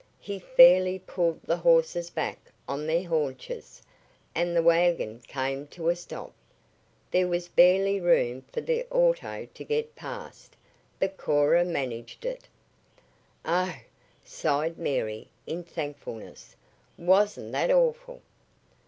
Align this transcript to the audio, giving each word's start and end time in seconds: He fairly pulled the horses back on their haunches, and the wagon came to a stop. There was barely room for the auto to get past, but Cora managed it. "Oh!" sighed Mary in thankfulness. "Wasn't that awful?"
He 0.19 0.39
fairly 0.39 0.97
pulled 0.97 1.43
the 1.43 1.57
horses 1.57 2.09
back 2.09 2.39
on 2.67 2.87
their 2.87 3.03
haunches, 3.07 3.83
and 4.33 4.55
the 4.55 4.63
wagon 4.63 5.19
came 5.27 5.67
to 5.67 5.89
a 5.89 5.95
stop. 5.95 6.33
There 7.11 7.27
was 7.27 7.47
barely 7.49 7.99
room 8.01 8.41
for 8.51 8.61
the 8.61 8.87
auto 8.89 9.45
to 9.53 9.63
get 9.63 9.95
past, 9.95 10.55
but 10.99 11.17
Cora 11.17 11.63
managed 11.63 12.25
it. 12.25 12.47
"Oh!" 13.45 13.75
sighed 14.25 14.79
Mary 14.79 15.29
in 15.45 15.63
thankfulness. 15.63 16.55
"Wasn't 16.97 17.51
that 17.51 17.69
awful?" 17.69 18.23